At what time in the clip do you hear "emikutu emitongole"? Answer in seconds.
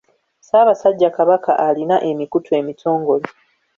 2.09-3.27